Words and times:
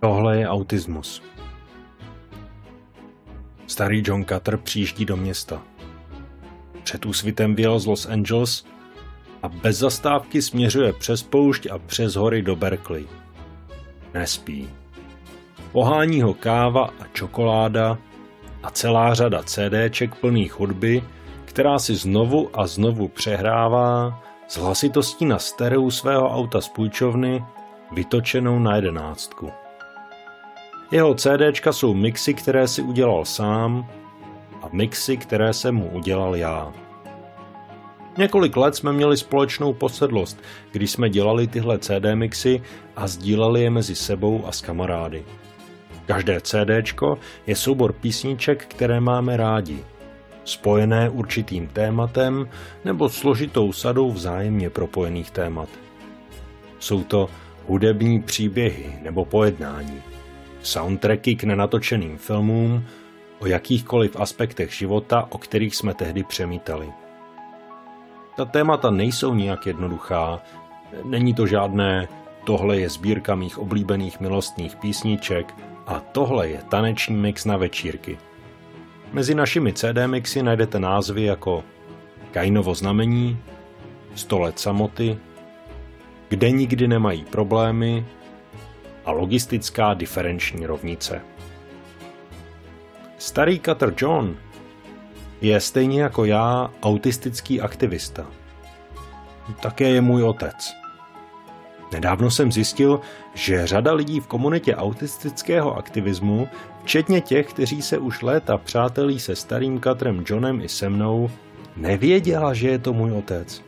Tohle 0.00 0.38
je 0.38 0.48
autismus. 0.48 1.22
Starý 3.66 4.02
John 4.06 4.24
Cutter 4.24 4.56
přijíždí 4.56 5.04
do 5.04 5.16
města. 5.16 5.62
Před 6.82 7.06
úsvitem 7.06 7.54
vyjel 7.54 7.78
z 7.78 7.86
Los 7.86 8.06
Angeles 8.06 8.64
a 9.42 9.48
bez 9.48 9.78
zastávky 9.78 10.42
směřuje 10.42 10.92
přes 10.92 11.22
poušť 11.22 11.66
a 11.66 11.78
přes 11.78 12.14
hory 12.14 12.42
do 12.42 12.56
Berkeley. 12.56 13.06
Nespí. 14.14 14.68
Pohání 15.72 16.22
ho 16.22 16.34
káva 16.34 16.84
a 16.84 17.06
čokoláda 17.12 17.98
a 18.62 18.70
celá 18.70 19.14
řada 19.14 19.42
CDček 19.42 20.14
plných 20.14 20.58
hudby, 20.58 21.04
která 21.44 21.78
si 21.78 21.94
znovu 21.94 22.50
a 22.52 22.66
znovu 22.66 23.08
přehrává 23.08 24.22
s 24.48 24.56
hlasitostí 24.56 25.24
na 25.24 25.38
stereu 25.38 25.90
svého 25.90 26.30
auta 26.30 26.60
z 26.60 26.68
půjčovny 26.68 27.44
vytočenou 27.92 28.58
na 28.58 28.76
jedenáctku. 28.76 29.50
Jeho 30.90 31.14
CDčka 31.14 31.72
jsou 31.72 31.94
mixy, 31.94 32.34
které 32.34 32.68
si 32.68 32.82
udělal 32.82 33.24
sám 33.24 33.90
a 34.62 34.68
mixy, 34.72 35.16
které 35.16 35.52
jsem 35.52 35.74
mu 35.74 35.90
udělal 35.90 36.36
já. 36.36 36.72
Několik 38.18 38.56
let 38.56 38.74
jsme 38.74 38.92
měli 38.92 39.16
společnou 39.16 39.72
posedlost, 39.72 40.42
když 40.72 40.90
jsme 40.90 41.10
dělali 41.10 41.46
tyhle 41.46 41.78
CD 41.78 42.14
mixy 42.14 42.62
a 42.96 43.06
sdíleli 43.06 43.62
je 43.62 43.70
mezi 43.70 43.94
sebou 43.94 44.46
a 44.46 44.52
s 44.52 44.60
kamarády. 44.60 45.24
Každé 46.06 46.40
CDčko 46.40 47.18
je 47.46 47.56
soubor 47.56 47.92
písniček, 47.92 48.66
které 48.66 49.00
máme 49.00 49.36
rádi, 49.36 49.84
spojené 50.44 51.10
určitým 51.10 51.66
tématem 51.66 52.48
nebo 52.84 53.08
složitou 53.08 53.72
sadou 53.72 54.10
vzájemně 54.10 54.70
propojených 54.70 55.30
témat. 55.30 55.68
Jsou 56.78 57.04
to 57.04 57.28
hudební 57.66 58.22
příběhy 58.22 58.98
nebo 59.02 59.24
pojednání, 59.24 60.02
soundtracky 60.62 61.34
k 61.34 61.44
nenatočeným 61.44 62.18
filmům, 62.18 62.84
o 63.38 63.46
jakýchkoliv 63.46 64.16
aspektech 64.16 64.72
života, 64.74 65.26
o 65.30 65.38
kterých 65.38 65.76
jsme 65.76 65.94
tehdy 65.94 66.24
přemítali. 66.24 66.92
Ta 68.36 68.44
témata 68.44 68.90
nejsou 68.90 69.34
nijak 69.34 69.66
jednoduchá, 69.66 70.40
není 71.04 71.34
to 71.34 71.46
žádné 71.46 72.08
tohle 72.44 72.78
je 72.78 72.88
sbírka 72.88 73.34
mých 73.34 73.58
oblíbených 73.58 74.20
milostných 74.20 74.76
písniček 74.76 75.54
a 75.86 76.00
tohle 76.00 76.48
je 76.48 76.58
taneční 76.68 77.16
mix 77.16 77.44
na 77.44 77.56
večírky. 77.56 78.18
Mezi 79.12 79.34
našimi 79.34 79.72
CD 79.72 80.06
mixy 80.06 80.42
najdete 80.42 80.78
názvy 80.78 81.22
jako 81.22 81.64
Kainovo 82.30 82.74
znamení, 82.74 83.38
Sto 84.14 84.38
let 84.38 84.58
samoty, 84.58 85.18
Kde 86.28 86.50
nikdy 86.50 86.88
nemají 86.88 87.24
problémy 87.24 88.06
a 89.04 89.10
logistická 89.10 89.94
diferenční 89.94 90.66
rovnice. 90.66 91.20
Starý 93.18 93.60
Cutter 93.60 93.94
John 93.96 94.36
je 95.40 95.60
stejně 95.60 96.02
jako 96.02 96.24
já 96.24 96.70
autistický 96.82 97.60
aktivista. 97.60 98.26
Také 99.62 99.88
je 99.88 100.00
můj 100.00 100.22
otec. 100.22 100.72
Nedávno 101.92 102.30
jsem 102.30 102.52
zjistil, 102.52 103.00
že 103.34 103.66
řada 103.66 103.92
lidí 103.92 104.20
v 104.20 104.26
komunitě 104.26 104.76
autistického 104.76 105.76
aktivismu, 105.76 106.48
včetně 106.82 107.20
těch, 107.20 107.46
kteří 107.46 107.82
se 107.82 107.98
už 107.98 108.22
léta 108.22 108.58
přátelí 108.58 109.20
se 109.20 109.36
starým 109.36 109.80
Katrem 109.80 110.24
Johnem 110.26 110.60
i 110.60 110.68
se 110.68 110.88
mnou, 110.88 111.30
nevěděla, 111.76 112.54
že 112.54 112.68
je 112.68 112.78
to 112.78 112.92
můj 112.92 113.12
otec. 113.12 113.62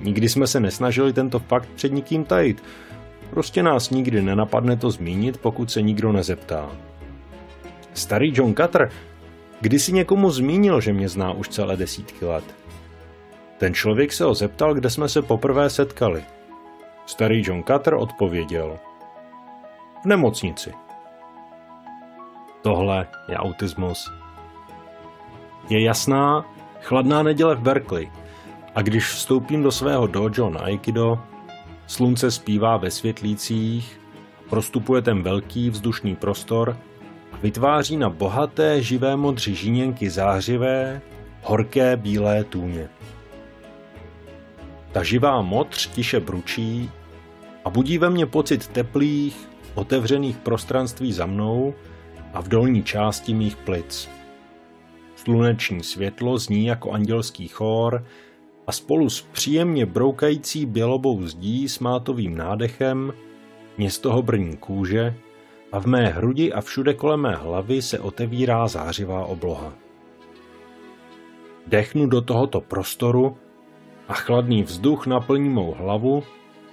Nikdy 0.00 0.28
jsme 0.28 0.46
se 0.46 0.60
nesnažili 0.60 1.12
tento 1.12 1.38
fakt 1.38 1.68
před 1.74 1.92
nikým 1.92 2.24
tajit. 2.24 2.62
Prostě 3.32 3.62
nás 3.62 3.90
nikdy 3.90 4.22
nenapadne 4.22 4.76
to 4.76 4.90
zmínit, 4.90 5.38
pokud 5.40 5.70
se 5.70 5.82
nikdo 5.82 6.12
nezeptá. 6.12 6.70
Starý 7.94 8.32
John 8.34 8.54
Cutter 8.54 8.90
kdysi 9.60 9.92
někomu 9.92 10.30
zmínil, 10.30 10.80
že 10.80 10.92
mě 10.92 11.08
zná 11.08 11.32
už 11.32 11.48
celé 11.48 11.76
desítky 11.76 12.24
let. 12.24 12.44
Ten 13.58 13.74
člověk 13.74 14.12
se 14.12 14.24
ho 14.24 14.34
zeptal, 14.34 14.74
kde 14.74 14.90
jsme 14.90 15.08
se 15.08 15.22
poprvé 15.22 15.70
setkali– 15.70 16.24
Starý 17.06 17.42
John 17.46 17.62
Cutter 17.62 17.94
odpověděl. 17.94 18.78
V 20.02 20.06
nemocnici. 20.06 20.72
Tohle 22.62 23.06
je 23.28 23.36
autismus. 23.36 24.12
Je 25.68 25.82
jasná, 25.82 26.44
chladná 26.80 27.22
neděle 27.22 27.54
v 27.54 27.60
Berkeley 27.60 28.10
a 28.74 28.82
když 28.82 29.06
vstoupím 29.06 29.62
do 29.62 29.72
svého 29.72 30.06
dojo 30.06 30.50
na 30.50 30.60
Aikido, 30.60 31.18
slunce 31.86 32.30
zpívá 32.30 32.76
ve 32.76 32.90
světlících, 32.90 34.00
prostupuje 34.50 35.02
ten 35.02 35.22
velký 35.22 35.70
vzdušný 35.70 36.16
prostor 36.16 36.76
a 37.32 37.36
vytváří 37.36 37.96
na 37.96 38.10
bohaté 38.10 38.82
živé 38.82 39.16
modří 39.16 39.54
žíněnky 39.54 40.10
zářivé, 40.10 41.00
horké 41.42 41.96
bílé 41.96 42.44
tůně. 42.44 42.88
Ta 44.92 45.02
živá 45.02 45.42
modř 45.42 45.86
tiše 45.86 46.20
bručí 46.20 46.90
a 47.64 47.70
budí 47.70 47.98
ve 47.98 48.10
mně 48.10 48.26
pocit 48.26 48.68
teplých, 48.68 49.48
otevřených 49.74 50.36
prostranství 50.36 51.12
za 51.12 51.26
mnou 51.26 51.74
a 52.34 52.40
v 52.42 52.48
dolní 52.48 52.82
části 52.82 53.34
mých 53.34 53.56
plic. 53.56 54.08
Sluneční 55.16 55.82
světlo 55.82 56.38
zní 56.38 56.66
jako 56.66 56.90
andělský 56.90 57.48
chór 57.48 58.04
a 58.72 58.74
spolu 58.74 59.10
s 59.10 59.22
příjemně 59.22 59.86
broukající 59.86 60.66
bělobou 60.66 61.26
zdí 61.26 61.68
s 61.68 61.78
mátovým 61.78 62.36
nádechem 62.36 63.12
mě 63.78 63.90
z 63.90 63.98
toho 63.98 64.22
brní 64.22 64.56
kůže 64.56 65.14
a 65.72 65.80
v 65.80 65.86
mé 65.86 66.08
hrudi 66.08 66.52
a 66.52 66.60
všude 66.60 66.94
kolem 66.94 67.20
mé 67.20 67.34
hlavy 67.34 67.82
se 67.82 67.98
otevírá 67.98 68.68
zářivá 68.68 69.24
obloha. 69.24 69.72
Dechnu 71.66 72.06
do 72.06 72.20
tohoto 72.20 72.60
prostoru 72.60 73.36
a 74.08 74.14
chladný 74.14 74.62
vzduch 74.62 75.06
naplní 75.06 75.48
mou 75.48 75.74
hlavu, 75.78 76.22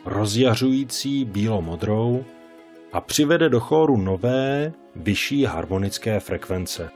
rozjařující 0.05 1.25
bílomodrou 1.25 2.25
a 2.93 3.01
přivede 3.01 3.49
do 3.49 3.59
chóru 3.59 3.97
nové, 3.97 4.73
vyšší 4.95 5.43
harmonické 5.43 6.19
frekvence. 6.19 6.89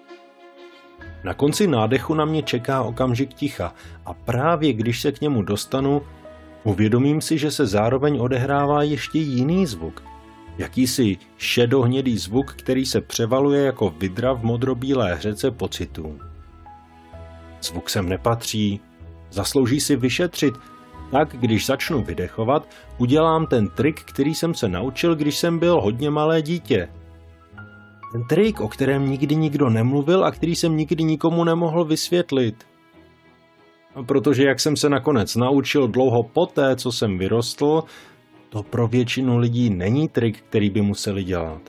Na 1.23 1.34
konci 1.34 1.67
nádechu 1.67 2.13
na 2.13 2.25
mě 2.25 2.44
čeká 2.44 2.81
okamžik 2.81 3.34
ticha 3.34 3.73
a 4.06 4.13
právě 4.13 4.73
když 4.73 5.01
se 5.01 5.11
k 5.11 5.22
němu 5.22 5.41
dostanu, 5.41 6.01
uvědomím 6.63 7.22
si, 7.22 7.38
že 7.38 7.51
se 7.51 7.66
zároveň 7.66 8.19
odehrává 8.19 8.84
ještě 8.84 9.19
jiný 9.19 9.66
zvuk. 9.66 10.03
Jakýsi 10.57 11.17
šedohnědý 11.38 12.17
zvuk, 12.17 12.53
který 12.53 12.85
se 12.85 13.01
převaluje 13.01 13.66
jako 13.66 13.89
vidra 13.89 14.33
v 14.33 14.44
modrobílé 14.44 15.16
hřece 15.16 15.51
pocitů. 15.51 16.19
Zvuk 17.62 17.89
sem 17.89 18.09
nepatří, 18.09 18.81
Zaslouží 19.33 19.79
si 19.79 19.95
vyšetřit, 19.95 20.53
tak 21.12 21.35
když 21.39 21.66
začnu 21.66 22.03
vydechovat, 22.03 22.69
udělám 22.97 23.47
ten 23.47 23.69
trik, 23.69 24.03
který 24.03 24.35
jsem 24.35 24.53
se 24.53 24.69
naučil, 24.69 25.16
když 25.16 25.38
jsem 25.38 25.59
byl 25.59 25.81
hodně 25.81 26.09
malé 26.09 26.41
dítě. 26.41 26.89
Ten 28.13 28.24
trik, 28.24 28.62
o 28.62 28.68
kterém 28.68 29.09
nikdy 29.09 29.35
nikdo 29.35 29.69
nemluvil 29.69 30.25
a 30.25 30.31
který 30.31 30.56
jsem 30.56 30.78
nikdy 30.78 31.03
nikomu 31.03 31.44
nemohl 31.44 31.85
vysvětlit. 31.85 32.68
Protože 34.06 34.44
jak 34.44 34.59
jsem 34.59 34.78
se 34.78 34.90
nakonec 34.90 35.35
naučil 35.35 35.88
dlouho 35.88 36.24
poté, 36.24 36.75
co 36.75 36.91
jsem 36.91 37.18
vyrostl, 37.18 37.84
to 38.50 38.63
pro 38.63 38.88
většinu 38.88 39.38
lidí 39.38 39.69
není 39.69 40.09
trik, 40.09 40.41
který 40.41 40.69
by 40.69 40.81
museli 40.81 41.24
dělat. 41.24 41.62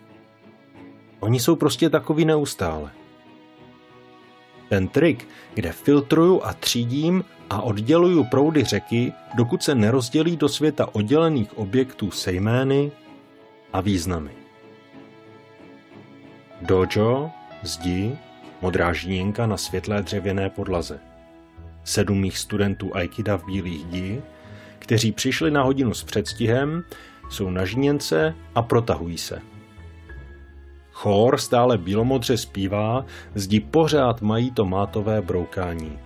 Oni 1.21 1.41
jsou 1.41 1.57
prostě 1.57 1.91
takový 1.91 2.25
neustále. 2.25 2.91
Ten 4.69 4.89
trik, 4.89 5.29
kde 5.55 5.73
filtruju 5.73 6.41
a 6.43 6.53
třídím 6.53 7.25
a 7.51 7.63
odděluju 7.63 8.25
proudy 8.25 8.65
řeky, 8.65 9.13
dokud 9.37 9.63
se 9.63 9.75
nerozdělí 9.75 10.37
do 10.37 10.49
světa 10.49 10.95
oddělených 10.95 11.59
objektů 11.59 12.11
se 12.11 12.33
jmény 12.33 12.93
a 13.73 13.81
významy. 13.81 14.44
Dojo, 16.63 17.31
zdi, 17.63 18.19
modrá 18.63 18.93
žíněnka 18.93 19.47
na 19.47 19.57
světlé 19.57 20.03
dřevěné 20.03 20.51
podlaze. 20.51 21.01
Sedm 21.85 22.21
mých 22.21 22.39
studentů 22.39 22.97
Aikida 22.97 23.37
v 23.37 23.47
bílých 23.47 23.85
dí, 23.85 24.23
kteří 24.79 25.13
přišli 25.13 25.51
na 25.51 25.63
hodinu 25.63 25.95
s 25.95 26.05
předstihem, 26.05 26.85
jsou 27.31 27.51
na 27.51 27.65
žíněnce 27.65 28.35
a 28.55 28.63
protahují 28.63 29.19
se. 29.19 29.43
Chór 30.93 31.39
stále 31.39 31.79
bílomodře 31.79 32.37
zpívá, 32.37 33.05
zdi 33.35 33.61
pořád 33.61 34.23
mají 34.23 34.51
to 34.51 34.65
mátové 34.65 35.23
broukání. 35.23 35.99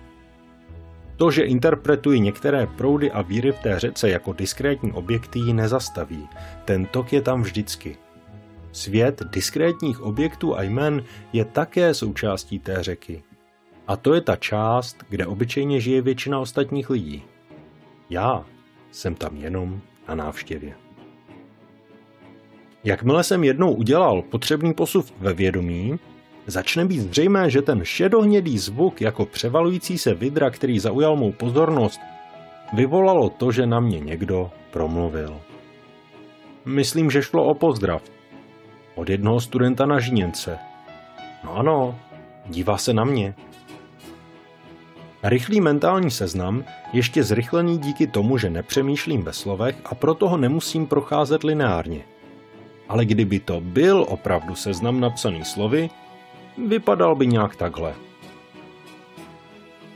To, 1.17 1.31
že 1.31 1.43
interpretují 1.43 2.19
některé 2.19 2.67
proudy 2.67 3.11
a 3.11 3.21
víry 3.21 3.51
v 3.51 3.59
té 3.59 3.79
řece 3.79 4.09
jako 4.09 4.33
diskrétní 4.33 4.91
objekty 4.91 5.39
ji 5.39 5.53
nezastaví. 5.53 6.29
Ten 6.65 6.85
tok 6.85 7.13
je 7.13 7.21
tam 7.21 7.41
vždycky. 7.41 7.97
Svět 8.71 9.21
diskrétních 9.31 10.01
objektů 10.01 10.57
a 10.57 10.63
jmen 10.63 11.03
je 11.33 11.45
také 11.45 11.93
součástí 11.93 12.59
té 12.59 12.83
řeky. 12.83 13.23
A 13.87 13.95
to 13.95 14.13
je 14.13 14.21
ta 14.21 14.35
část, 14.35 14.97
kde 15.09 15.25
obyčejně 15.25 15.79
žije 15.79 16.01
většina 16.01 16.39
ostatních 16.39 16.89
lidí. 16.89 17.23
Já 18.09 18.45
jsem 18.91 19.15
tam 19.15 19.37
jenom 19.37 19.81
na 20.07 20.15
návštěvě. 20.15 20.73
Jakmile 22.83 23.23
jsem 23.23 23.43
jednou 23.43 23.73
udělal 23.73 24.21
potřebný 24.21 24.73
posuv 24.73 25.13
ve 25.19 25.33
vědomí, 25.33 25.99
začne 26.47 26.85
být 26.85 26.99
zřejmé, 26.99 27.49
že 27.49 27.61
ten 27.61 27.85
šedohnědý 27.85 28.57
zvuk 28.57 29.01
jako 29.01 29.25
převalující 29.25 29.97
se 29.97 30.13
vidra, 30.13 30.49
který 30.49 30.79
zaujal 30.79 31.15
mou 31.15 31.31
pozornost, 31.31 31.99
vyvolalo 32.73 33.29
to, 33.29 33.51
že 33.51 33.65
na 33.65 33.79
mě 33.79 33.99
někdo 33.99 34.51
promluvil. 34.71 35.41
Myslím, 36.65 37.11
že 37.11 37.21
šlo 37.21 37.45
o 37.45 37.53
pozdrav. 37.53 38.01
Od 38.99 39.09
jednoho 39.09 39.39
studenta 39.39 39.85
na 39.85 39.99
Žíněnce. 39.99 40.59
No 41.43 41.55
ano, 41.55 41.99
dívá 42.45 42.77
se 42.77 42.93
na 42.93 43.03
mě. 43.03 43.35
Rychlý 45.23 45.61
mentální 45.61 46.11
seznam, 46.11 46.63
ještě 46.93 47.23
zrychlený 47.23 47.77
díky 47.77 48.07
tomu, 48.07 48.37
že 48.37 48.49
nepřemýšlím 48.49 49.23
ve 49.23 49.33
slovech 49.33 49.75
a 49.85 49.95
proto 49.95 50.29
ho 50.29 50.37
nemusím 50.37 50.87
procházet 50.87 51.43
lineárně. 51.43 52.03
Ale 52.89 53.05
kdyby 53.05 53.39
to 53.39 53.61
byl 53.61 54.05
opravdu 54.09 54.55
seznam 54.55 54.99
napsaný 54.99 55.45
slovy, 55.45 55.89
vypadal 56.67 57.15
by 57.15 57.27
nějak 57.27 57.55
takhle. 57.55 57.93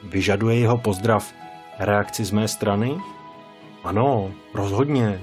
Vyžaduje 0.03 0.59
jeho 0.59 0.77
pozdrav 0.77 1.33
reakci 1.79 2.25
z 2.25 2.31
mé 2.31 2.47
strany? 2.47 2.97
Ano, 3.83 4.31
rozhodně. 4.53 5.21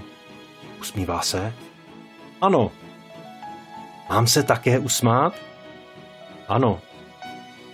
Usmívá 0.80 1.20
se? 1.20 1.52
Ano. 2.40 2.70
Mám 4.10 4.26
se 4.26 4.42
také 4.42 4.78
usmát? 4.78 5.34
Ano. 6.48 6.80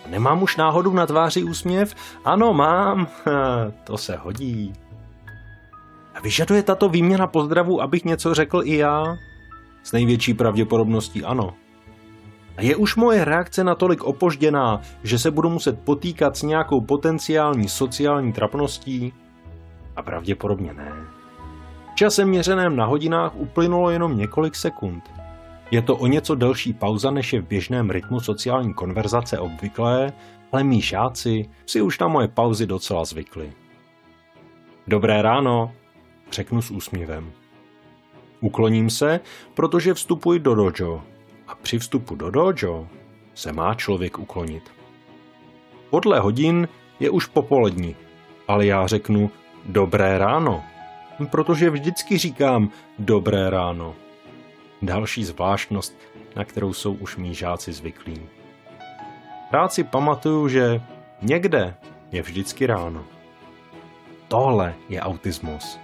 Nemám 0.06 0.42
už 0.42 0.56
náhodou 0.56 0.92
na 0.92 1.06
tváři 1.06 1.42
úsměv? 1.42 1.94
Ano, 2.24 2.52
mám. 2.52 3.08
to 3.84 3.98
se 3.98 4.16
hodí. 4.16 4.72
A 6.14 6.20
vyžaduje 6.20 6.62
tato 6.62 6.88
výměna 6.88 7.26
pozdravu, 7.26 7.82
abych 7.82 8.04
něco 8.04 8.34
řekl 8.34 8.62
i 8.64 8.76
já? 8.76 9.16
S 9.82 9.92
největší 9.92 10.34
pravděpodobností 10.34 11.24
ano. 11.24 11.54
A 12.56 12.62
je 12.62 12.76
už 12.76 12.96
moje 12.96 13.24
reakce 13.24 13.64
natolik 13.64 14.04
opožděná, 14.04 14.80
že 15.02 15.18
se 15.18 15.30
budu 15.30 15.50
muset 15.50 15.80
potýkat 15.80 16.36
s 16.36 16.42
nějakou 16.42 16.80
potenciální 16.80 17.68
sociální 17.68 18.32
trapností? 18.32 19.12
A 19.96 20.02
pravděpodobně 20.02 20.74
ne. 20.74 20.92
Časem 21.94 22.28
měřeném 22.28 22.76
na 22.76 22.84
hodinách 22.84 23.36
uplynulo 23.36 23.90
jenom 23.90 24.16
několik 24.16 24.56
sekund. 24.56 25.25
Je 25.70 25.82
to 25.82 25.96
o 25.96 26.06
něco 26.06 26.34
delší 26.34 26.72
pauza, 26.72 27.10
než 27.10 27.32
je 27.32 27.40
v 27.40 27.46
běžném 27.46 27.90
rytmu 27.90 28.20
sociální 28.20 28.74
konverzace 28.74 29.38
obvyklé, 29.38 30.12
ale 30.52 30.64
mý 30.64 30.80
žáci 30.80 31.50
si 31.66 31.82
už 31.82 31.98
na 31.98 32.08
moje 32.08 32.28
pauzy 32.28 32.66
docela 32.66 33.04
zvykli. 33.04 33.52
Dobré 34.86 35.22
ráno, 35.22 35.72
řeknu 36.32 36.62
s 36.62 36.70
úsměvem. 36.70 37.32
Ukloním 38.40 38.90
se, 38.90 39.20
protože 39.54 39.94
vstupuji 39.94 40.38
do 40.38 40.54
dojo 40.54 41.02
a 41.48 41.54
při 41.54 41.78
vstupu 41.78 42.14
do 42.14 42.30
dojo 42.30 42.88
se 43.34 43.52
má 43.52 43.74
člověk 43.74 44.18
uklonit. 44.18 44.70
Podle 45.90 46.20
hodin 46.20 46.68
je 47.00 47.10
už 47.10 47.26
popolední, 47.26 47.96
ale 48.48 48.66
já 48.66 48.86
řeknu 48.86 49.30
dobré 49.64 50.18
ráno, 50.18 50.64
protože 51.30 51.70
vždycky 51.70 52.18
říkám 52.18 52.70
dobré 52.98 53.50
ráno. 53.50 53.94
Další 54.82 55.25
zvláštnost, 55.25 55.99
na 56.37 56.44
kterou 56.44 56.73
jsou 56.73 56.93
už 56.93 57.17
mý 57.17 57.34
žáci 57.34 57.73
zvyklí. 57.73 58.28
Rád 59.52 59.73
si 59.73 59.84
pamatuju, 59.84 60.49
že 60.49 60.81
někde 61.23 61.75
je 62.12 62.23
vždycky 62.23 62.67
ráno. 62.67 63.05
Tohle 64.28 64.75
je 64.88 65.00
autismus. 65.00 65.78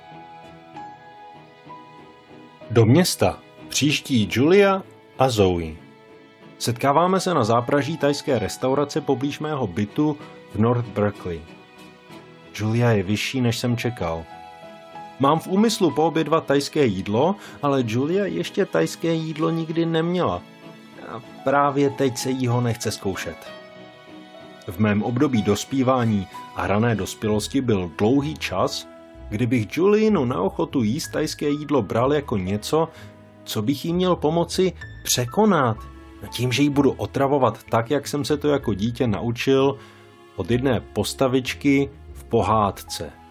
Do 2.70 2.84
města 2.84 3.38
příští 3.68 4.28
Julia 4.32 4.82
a 5.18 5.28
Zoe. 5.28 5.74
Setkáváme 6.58 7.20
se 7.20 7.34
na 7.34 7.44
zápraží 7.44 7.96
tajské 7.98 8.38
restaurace 8.38 9.00
poblíž 9.00 9.38
mého 9.38 9.66
bytu 9.66 10.18
v 10.54 10.58
North 10.58 10.88
Berkeley. 10.88 11.40
Julia 12.54 12.90
je 12.90 13.02
vyšší, 13.02 13.40
než 13.40 13.58
jsem 13.58 13.76
čekal. 13.76 14.24
Mám 15.22 15.38
v 15.38 15.46
úmyslu 15.46 15.90
poobědvat 15.90 16.46
tajské 16.46 16.84
jídlo, 16.84 17.34
ale 17.62 17.84
Julia 17.86 18.26
ještě 18.26 18.66
tajské 18.66 19.14
jídlo 19.14 19.50
nikdy 19.50 19.86
neměla. 19.86 20.42
A 21.08 21.22
právě 21.44 21.90
teď 21.90 22.16
se 22.16 22.30
jí 22.30 22.46
ho 22.46 22.60
nechce 22.60 22.90
zkoušet. 22.90 23.36
V 24.68 24.78
mém 24.78 25.02
období 25.02 25.42
dospívání 25.42 26.26
a 26.56 26.66
rané 26.66 26.94
dospělosti 26.94 27.60
byl 27.60 27.90
dlouhý 27.98 28.34
čas, 28.34 28.88
kdybych 29.28 29.76
Juliinu 29.76 30.24
na 30.24 30.40
ochotu 30.40 30.82
jíst 30.82 31.08
tajské 31.08 31.48
jídlo 31.48 31.82
bral 31.82 32.12
jako 32.14 32.36
něco, 32.36 32.88
co 33.44 33.62
bych 33.62 33.84
jí 33.84 33.92
měl 33.92 34.16
pomoci 34.16 34.72
překonat. 35.04 35.76
Tím, 36.30 36.52
že 36.52 36.62
ji 36.62 36.70
budu 36.70 36.90
otravovat 36.92 37.64
tak, 37.70 37.90
jak 37.90 38.08
jsem 38.08 38.24
se 38.24 38.36
to 38.36 38.48
jako 38.48 38.74
dítě 38.74 39.06
naučil 39.06 39.78
od 40.36 40.50
jedné 40.50 40.80
postavičky 40.80 41.90
v 42.12 42.24
pohádce. 42.24 43.21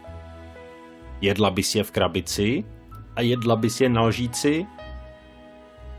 Jedla 1.22 1.50
bys 1.50 1.76
je 1.76 1.84
v 1.84 1.92
krabici 1.92 2.64
a 3.16 3.22
jedla 3.22 3.56
bys 3.56 3.82
je 3.82 3.90
na 3.90 4.02
lžíci? 4.02 4.66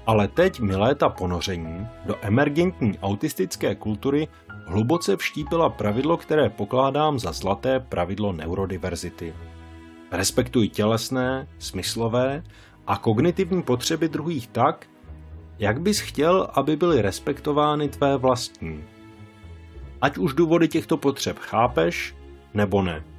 Ale 0.07 0.29
teď 0.29 0.61
mi 0.61 0.77
léta 0.77 1.09
ponoření 1.09 1.87
do 2.07 2.17
emergentní 2.21 2.99
autistické 2.99 3.75
kultury 3.75 4.29
hluboce 4.67 5.17
vštípila 5.17 5.71
pravidlo, 5.71 6.17
které 6.17 6.51
pokládám 6.51 7.19
za 7.19 7.33
zlaté 7.33 7.81
pravidlo 7.81 8.33
neurodiverzity. 8.33 9.35
Respektuj 10.13 10.69
tělesné, 10.69 11.49
smyslové 11.59 12.43
a 12.87 12.97
kognitivní 12.97 13.63
potřeby 13.63 14.09
druhých 14.09 14.49
tak, 14.49 14.87
jak 15.59 15.81
bys 15.81 16.01
chtěl, 16.01 16.49
aby 16.55 16.77
byly 16.77 17.03
respektovány 17.03 17.89
tvé 17.89 18.17
vlastní. 18.17 18.85
Ať 20.01 20.19
už 20.19 20.35
důvody 20.35 20.69
těchto 20.69 20.97
potřeb 20.97 21.39
chápeš, 21.39 22.15
nebo 22.55 22.83
ne. 22.83 23.12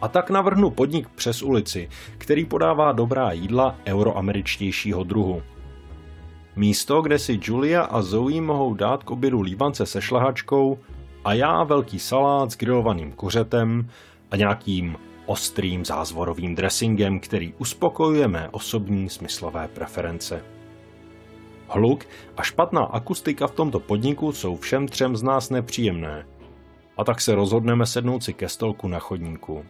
A 0.00 0.08
tak 0.08 0.30
navrhnu 0.30 0.70
podnik 0.70 1.08
přes 1.08 1.42
ulici, 1.42 1.88
který 2.18 2.44
podává 2.44 2.92
dobrá 2.92 3.32
jídla 3.32 3.76
euroameričtějšího 3.86 5.04
druhu. 5.04 5.42
Místo, 6.56 7.02
kde 7.02 7.18
si 7.18 7.40
Julia 7.42 7.82
a 7.82 8.02
Zoe 8.02 8.40
mohou 8.40 8.74
dát 8.74 9.04
k 9.04 9.10
obědu 9.10 9.40
líbance 9.40 9.86
se 9.86 10.02
šlahačkou 10.02 10.78
a 11.24 11.32
já 11.32 11.64
velký 11.64 11.98
salát 11.98 12.50
s 12.50 12.56
grilovaným 12.56 13.12
kuřetem 13.12 13.90
a 14.30 14.36
nějakým 14.36 14.96
ostrým 15.26 15.84
zázvorovým 15.84 16.54
dressingem, 16.54 17.20
který 17.20 17.54
uspokojuje 17.58 18.28
mé 18.28 18.48
osobní 18.50 19.08
smyslové 19.08 19.68
preference. 19.68 20.44
Hluk 21.68 22.04
a 22.36 22.42
špatná 22.42 22.84
akustika 22.84 23.46
v 23.46 23.54
tomto 23.54 23.80
podniku 23.80 24.32
jsou 24.32 24.56
všem 24.56 24.88
třem 24.88 25.16
z 25.16 25.22
nás 25.22 25.50
nepříjemné. 25.50 26.26
A 26.96 27.04
tak 27.04 27.20
se 27.20 27.34
rozhodneme 27.34 27.86
sednout 27.86 28.24
si 28.24 28.34
ke 28.34 28.48
stolku 28.48 28.88
na 28.88 28.98
chodníku. 28.98 29.64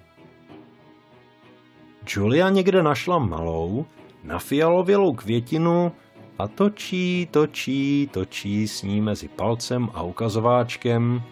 Julia 2.07 2.49
někde 2.49 2.83
našla 2.83 3.19
malou, 3.19 3.87
nafialovělou 4.25 5.15
květinu 5.15 5.93
a 6.39 6.49
točí, 6.49 7.29
točí, 7.31 8.09
točí 8.13 8.69
s 8.69 8.83
ní 8.83 9.01
mezi 9.01 9.29
palcem 9.29 9.89
a 9.95 10.03
ukazováčkem, 10.03 11.23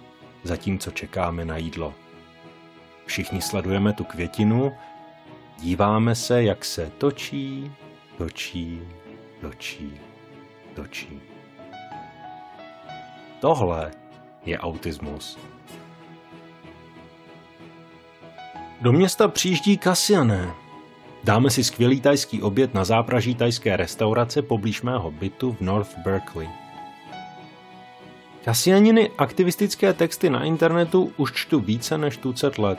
zatímco 0.43 0.91
čekáme 0.91 1.45
na 1.45 1.57
jídlo. 1.57 1.95
Všichni 3.07 3.43
sledujeme 3.43 3.93
tu 3.93 4.05
květinu, 4.05 4.73
díváme 5.59 6.15
se, 6.15 6.43
jak 6.43 6.65
se 6.65 6.91
točí, 6.99 7.73
točí, 8.19 8.81
točí, 9.41 10.01
točí. 10.75 11.21
Tohle 13.41 13.91
je 14.45 14.59
autismus. 14.59 15.39
Do 18.81 18.93
města 18.93 19.29
přijíždí 19.29 19.79
Kasiané. 19.79 20.64
Dáme 21.25 21.51
si 21.51 21.65
skvělý 21.65 22.01
tajský 22.01 22.43
oběd 22.43 22.75
na 22.75 22.85
zápraží 22.85 23.35
tajské 23.35 23.77
restaurace 23.77 24.43
poblíž 24.43 24.83
mého 24.83 25.11
bytu 25.11 25.53
v 25.53 25.61
North 25.61 25.99
Berkeley. 25.99 26.49
Kasianiny 28.45 29.11
aktivistické 29.19 29.93
texty 29.93 30.31
na 30.31 30.45
internetu 30.45 31.13
už 31.17 31.33
čtu 31.33 31.61
více 31.61 31.99
než 31.99 32.17
tucet 32.17 32.59
let. 32.59 32.79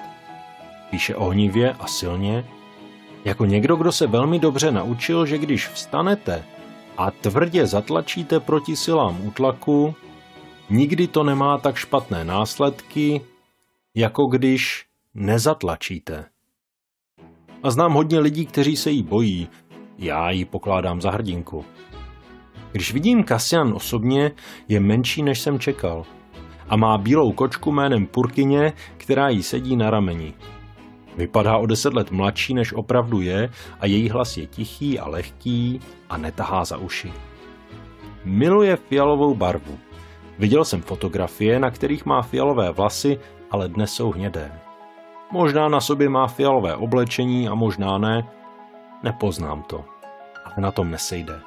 Píše 0.89 1.15
ohnivě 1.15 1.73
a 1.73 1.87
silně, 1.87 2.45
jako 3.25 3.45
někdo, 3.45 3.75
kdo 3.75 3.91
se 3.91 4.07
velmi 4.07 4.39
dobře 4.39 4.71
naučil, 4.71 5.25
že 5.25 5.37
když 5.37 5.67
vstanete 5.67 6.43
a 6.97 7.11
tvrdě 7.11 7.67
zatlačíte 7.67 8.39
proti 8.39 8.75
silám 8.75 9.27
útlaku, 9.27 9.95
nikdy 10.69 11.07
to 11.07 11.23
nemá 11.23 11.57
tak 11.57 11.75
špatné 11.75 12.25
následky, 12.25 13.21
jako 13.95 14.25
když 14.25 14.85
nezatlačíte. 15.13 16.34
A 17.65 17.71
znám 17.71 17.93
hodně 17.93 18.19
lidí, 18.19 18.45
kteří 18.45 18.75
se 18.75 18.91
jí 18.91 19.03
bojí. 19.03 19.47
Já 19.97 20.31
ji 20.31 20.45
pokládám 20.45 21.01
za 21.01 21.11
hrdinku. 21.11 21.65
Když 22.71 22.93
vidím 22.93 23.23
Kasian 23.23 23.73
osobně, 23.73 24.31
je 24.67 24.79
menší, 24.79 25.23
než 25.23 25.39
jsem 25.39 25.59
čekal. 25.59 26.05
A 26.69 26.75
má 26.75 26.97
bílou 26.97 27.31
kočku 27.31 27.71
jménem 27.71 28.05
Purkyně, 28.05 28.73
která 28.97 29.29
jí 29.29 29.43
sedí 29.43 29.75
na 29.75 29.89
rameni. 29.89 30.33
Vypadá 31.17 31.57
o 31.57 31.65
deset 31.65 31.93
let 31.93 32.11
mladší, 32.11 32.53
než 32.53 32.73
opravdu 32.73 33.21
je 33.21 33.49
a 33.79 33.85
její 33.85 34.09
hlas 34.09 34.37
je 34.37 34.45
tichý 34.45 34.99
a 34.99 35.07
lehký 35.07 35.79
a 36.09 36.17
netahá 36.17 36.65
za 36.65 36.77
uši. 36.77 37.13
Miluje 38.25 38.75
fialovou 38.75 39.35
barvu. 39.35 39.77
Viděl 40.39 40.65
jsem 40.65 40.81
fotografie, 40.81 41.59
na 41.59 41.71
kterých 41.71 42.05
má 42.05 42.21
fialové 42.21 42.71
vlasy, 42.71 43.19
ale 43.51 43.69
dnes 43.69 43.93
jsou 43.93 44.11
hnědé. 44.11 44.64
Možná 45.31 45.67
na 45.69 45.79
sobě 45.79 46.09
má 46.09 46.27
fialové 46.27 46.75
oblečení 46.75 47.47
a 47.47 47.55
možná 47.55 47.97
ne. 47.97 48.23
Nepoznám 49.03 49.63
to. 49.63 49.85
Ale 50.45 50.55
na 50.57 50.71
tom 50.71 50.91
nesejde. 50.91 51.39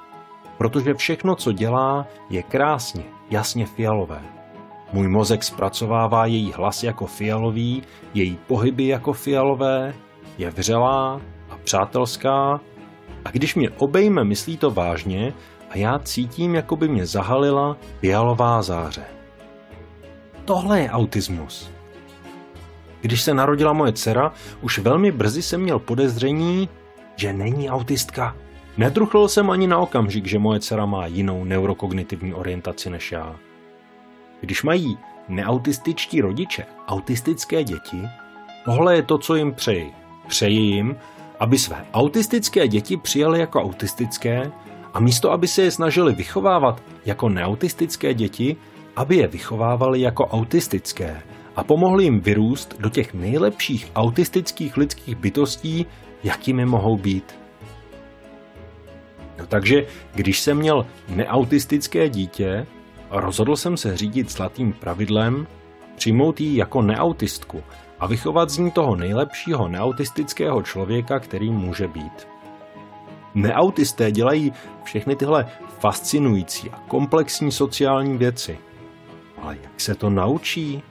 Protože 0.59 0.95
všechno, 0.95 1.35
co 1.35 1.53
dělá, 1.53 2.07
je 2.31 2.43
krásně, 2.43 3.05
jasně 3.31 3.67
fialové. 3.67 4.23
Můj 4.93 5.09
mozek 5.09 5.45
zpracovává 5.45 6.27
její 6.27 6.53
hlas 6.53 6.83
jako 6.83 7.07
fialový, 7.07 7.83
její 8.15 8.39
pohyby 8.47 8.87
jako 8.87 9.13
fialové, 9.13 9.95
je 10.39 10.51
vřelá 10.51 11.21
a 11.51 11.57
přátelská 11.65 12.61
a 13.25 13.31
když 13.31 13.55
mě 13.55 13.71
obejme, 13.71 14.25
myslí 14.25 14.57
to 14.57 14.71
vážně 14.71 15.33
a 15.71 15.79
já 15.79 15.99
cítím, 15.99 16.55
jako 16.55 16.77
by 16.77 16.89
mě 16.89 17.07
zahalila 17.07 17.77
fialová 18.01 18.63
záře. 18.63 19.05
Tohle 20.45 20.81
je 20.81 20.91
autismus. 20.91 21.78
Když 23.01 23.23
se 23.23 23.35
narodila 23.35 23.73
moje 23.73 23.93
dcera, 23.93 24.33
už 24.61 24.79
velmi 24.79 25.13
brzy 25.13 25.43
jsem 25.43 25.61
měl 25.61 25.79
podezření, 25.79 26.69
že 27.17 27.33
není 27.33 27.71
autistka. 27.71 28.37
Nedruchl 28.77 29.29
jsem 29.29 29.51
ani 29.51 29.67
na 29.67 29.79
okamžik, 29.79 30.27
že 30.27 30.39
moje 30.39 30.61
dcera 30.61 30.87
má 30.87 31.07
jinou 31.07 31.45
neurokognitivní 31.45 32.35
orientaci 32.35 32.91
než 32.91 33.13
já. 33.13 33.37
Když 34.41 34.63
mají 34.63 34.99
neautističtí 35.29 36.21
rodiče 36.21 36.65
autistické 36.87 37.65
děti, 37.65 38.03
tohle 38.65 38.97
je 38.97 39.03
to, 39.03 39.19
co 39.19 39.35
jim 39.35 39.55
přeji. 39.55 39.93
Přeji 40.29 40.61
jim, 40.61 40.97
aby 41.41 41.59
své 41.59 41.87
autistické 41.93 42.69
děti 42.69 42.97
přijali 42.97 43.41
jako 43.41 43.63
autistické 43.63 44.51
a 44.95 45.01
místo, 45.01 45.33
aby 45.33 45.49
se 45.49 45.63
je 45.63 45.71
snažili 45.71 46.15
vychovávat 46.15 46.83
jako 47.07 47.29
neautistické 47.29 48.15
děti, 48.15 48.57
aby 48.97 49.17
je 49.17 49.27
vychovávali 49.27 50.01
jako 50.01 50.27
autistické 50.27 51.23
a 51.59 51.65
pomohli 51.65 52.05
jim 52.05 52.21
vyrůst 52.21 52.75
do 52.79 52.89
těch 52.89 53.15
nejlepších 53.15 53.91
autistických 53.95 54.77
lidských 54.77 55.17
bytostí, 55.17 55.87
jakými 56.25 56.67
mohou 56.67 56.97
být. 56.97 57.39
No 59.39 59.47
takže, 59.47 59.87
když 60.15 60.41
jsem 60.41 60.57
měl 60.57 60.87
neautistické 61.09 62.09
dítě, 62.09 62.67
rozhodl 63.11 63.57
jsem 63.57 63.77
se 63.77 63.97
řídit 63.97 64.31
zlatým 64.31 64.73
pravidlem, 64.73 65.47
přijmout 65.97 66.41
ji 66.41 66.57
jako 66.57 66.83
neautistku 66.83 67.63
a 68.01 68.07
vychovat 68.07 68.51
z 68.51 68.59
ní 68.59 68.71
toho 68.71 68.97
nejlepšího 68.97 69.69
neautistického 69.69 70.63
člověka, 70.63 71.19
který 71.19 71.51
může 71.51 71.89
být. 71.89 72.29
Neautisté 73.35 74.13
dělají 74.13 74.53
všechny 74.85 75.17
tyhle 75.17 75.47
fascinující 75.79 76.71
a 76.71 76.79
komplexní 76.89 77.53
sociální 77.53 78.17
věci. 78.17 78.59
Ale 79.43 79.59
jak 79.63 79.81
se 79.81 79.95
to 79.95 80.11
naučí? 80.11 80.83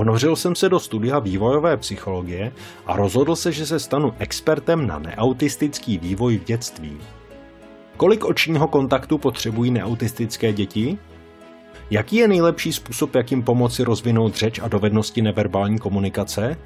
Ponořil 0.00 0.36
jsem 0.36 0.54
se 0.54 0.68
do 0.68 0.80
studia 0.80 1.18
vývojové 1.18 1.76
psychologie 1.76 2.52
a 2.86 2.96
rozhodl 2.96 3.36
se, 3.36 3.52
že 3.52 3.66
se 3.66 3.80
stanu 3.80 4.14
expertem 4.18 4.86
na 4.86 4.98
neautistický 4.98 5.98
vývoj 5.98 6.38
v 6.38 6.44
dětství. 6.44 6.98
Kolik 7.96 8.24
očního 8.24 8.68
kontaktu 8.68 9.18
potřebují 9.18 9.70
neautistické 9.70 10.52
děti? 10.52 10.98
Jaký 11.90 12.16
je 12.16 12.28
nejlepší 12.28 12.72
způsob, 12.72 13.14
jak 13.14 13.30
jim 13.30 13.42
pomoci 13.42 13.84
rozvinout 13.84 14.34
řeč 14.34 14.58
a 14.58 14.68
dovednosti 14.68 15.22
neverbální 15.22 15.78
komunikace? 15.78 16.56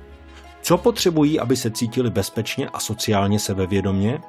Co 0.62 0.79
potřebují, 0.79 1.41
aby 1.41 1.57
se 1.57 1.71
cítili 1.71 2.11
bezpečně 2.11 2.69
a 2.69 2.81
sociálně 2.81 3.38
sebevědomě? 3.38 4.21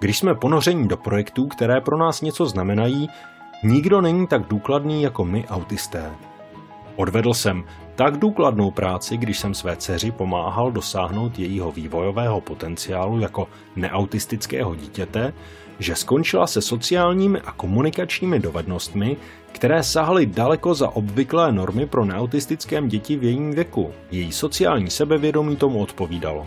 Když 0.00 0.18
jsme 0.18 0.34
ponoření 0.34 0.88
do 0.88 0.96
projektů, 0.96 1.46
které 1.46 1.80
pro 1.80 1.98
nás 1.98 2.20
něco 2.22 2.46
znamenají, 2.46 3.08
nikdo 3.64 4.00
není 4.00 4.26
tak 4.26 4.48
důkladný 4.48 5.02
jako 5.02 5.24
my 5.24 5.46
autisté. 5.48 6.12
Odvedl 6.96 7.34
jsem 7.34 7.64
tak 7.94 8.16
důkladnou 8.16 8.70
práci, 8.70 9.16
když 9.16 9.38
jsem 9.38 9.54
své 9.54 9.76
dceři 9.76 10.10
pomáhal 10.10 10.72
dosáhnout 10.72 11.38
jejího 11.38 11.72
vývojového 11.72 12.40
potenciálu 12.40 13.20
jako 13.20 13.48
neautistického 13.76 14.74
dítěte, 14.74 15.32
že 15.78 15.94
skončila 15.94 16.46
se 16.46 16.62
sociálními 16.62 17.40
a 17.40 17.52
komunikačními 17.52 18.38
dovednostmi, 18.38 19.16
které 19.52 19.82
sahaly 19.82 20.26
daleko 20.26 20.74
za 20.74 20.88
obvyklé 20.88 21.52
normy 21.52 21.86
pro 21.86 22.04
neautistickém 22.04 22.88
děti 22.88 23.16
v 23.16 23.24
jejím 23.24 23.52
věku. 23.52 23.92
Její 24.10 24.32
sociální 24.32 24.90
sebevědomí 24.90 25.56
tomu 25.56 25.82
odpovídalo. 25.82 26.46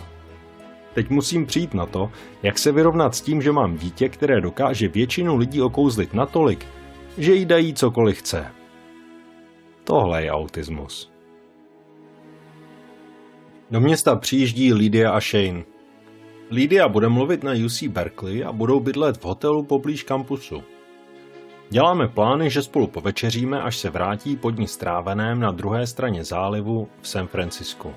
Teď 0.93 1.09
musím 1.09 1.45
přijít 1.45 1.73
na 1.73 1.85
to, 1.85 2.11
jak 2.43 2.57
se 2.57 2.71
vyrovnat 2.71 3.15
s 3.15 3.21
tím, 3.21 3.41
že 3.41 3.51
mám 3.51 3.77
dítě, 3.77 4.09
které 4.09 4.41
dokáže 4.41 4.87
většinu 4.87 5.37
lidí 5.37 5.61
okouzlit 5.61 6.13
natolik, 6.13 6.65
že 7.17 7.33
jí 7.33 7.45
dají 7.45 7.73
cokoliv 7.73 8.17
chce. 8.17 8.58
Tohle 9.89 10.23
je 10.23 10.31
autismus. 10.31 11.11
Do 13.71 13.79
města 13.79 14.15
přijíždí 14.15 14.73
Lydia 14.73 15.11
a 15.11 15.19
Shane. 15.19 15.63
Lydia 16.49 16.87
bude 16.87 17.09
mluvit 17.09 17.43
na 17.43 17.51
UC 17.65 17.83
Berkeley 17.83 18.45
a 18.45 18.51
budou 18.51 18.79
bydlet 18.79 19.17
v 19.17 19.25
hotelu 19.25 19.63
poblíž 19.63 20.03
kampusu. 20.03 20.63
Děláme 21.69 22.07
plány, 22.07 22.49
že 22.49 22.61
spolu 22.61 22.87
povečeříme, 22.87 23.61
až 23.61 23.77
se 23.77 23.89
vrátí 23.89 24.35
po 24.35 24.51
dní 24.51 24.67
stráveném 24.67 25.39
na 25.39 25.51
druhé 25.51 25.87
straně 25.87 26.23
zálivu 26.23 26.87
v 27.01 27.07
San 27.07 27.27
Francisku. 27.27 27.93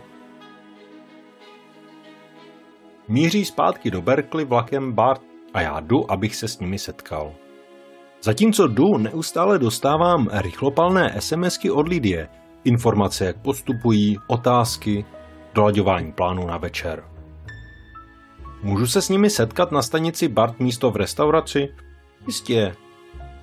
Míří 3.09 3.45
zpátky 3.45 3.91
do 3.91 4.03
Berkeley 4.03 4.45
vlakem 4.45 4.93
Bart 4.93 5.23
a 5.55 5.61
já 5.61 5.81
jdu, 5.81 6.13
abych 6.13 6.37
se 6.37 6.49
s 6.49 6.59
nimi 6.59 6.79
setkal. 6.79 7.35
Zatímco 8.25 8.67
jdu, 8.67 8.99
neustále 8.99 9.59
dostávám 9.59 10.29
rychlopalné 10.33 11.17
SMSky 11.19 11.71
od 11.71 11.88
Lidie, 11.88 12.29
informace, 12.64 13.25
jak 13.25 13.37
postupují, 13.37 14.19
otázky, 14.26 15.05
dolaďování 15.55 16.12
plánu 16.12 16.47
na 16.47 16.57
večer. 16.57 17.05
Můžu 18.62 18.87
se 18.87 19.02
s 19.02 19.09
nimi 19.09 19.31
setkat 19.31 19.73
na 19.73 19.83
stanici 19.83 20.29
Bart 20.29 20.61
místo 20.61 20.91
v 20.91 20.97
restauraci? 20.97 21.69
Jistě. 22.26 22.73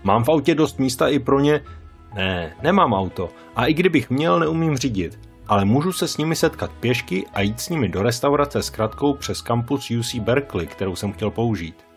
Mám 0.03 0.23
v 0.23 0.29
autě 0.29 0.55
dost 0.55 0.79
místa 0.79 1.07
i 1.07 1.19
pro 1.19 1.39
ně? 1.39 1.61
Ne, 2.15 2.55
nemám 2.61 2.93
auto. 2.93 3.29
A 3.55 3.65
i 3.65 3.73
kdybych 3.73 4.09
měl, 4.09 4.39
neumím 4.39 4.77
řídit. 4.77 5.19
Ale 5.47 5.65
můžu 5.65 5.91
se 5.91 6.07
s 6.07 6.17
nimi 6.17 6.35
setkat 6.35 6.71
pěšky 6.79 7.25
a 7.33 7.41
jít 7.41 7.59
s 7.59 7.69
nimi 7.69 7.89
do 7.89 8.03
restaurace 8.03 8.63
s 8.63 8.69
kratkou 8.69 9.13
přes 9.13 9.41
kampus 9.41 9.91
UC 9.91 10.15
Berkeley, 10.15 10.67
kterou 10.67 10.95
jsem 10.95 11.11
chtěl 11.13 11.31
použít. 11.31 11.88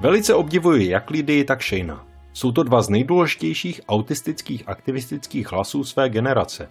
Velice 0.00 0.34
obdivuji 0.34 0.88
jak 0.88 1.10
Lidii, 1.10 1.44
tak 1.44 1.62
Shayna. 1.62 2.06
Jsou 2.32 2.52
to 2.52 2.62
dva 2.62 2.82
z 2.82 2.88
nejdůležitějších 2.88 3.80
autistických 3.88 4.68
aktivistických 4.68 5.52
hlasů 5.52 5.84
své 5.84 6.08
generace. 6.08 6.68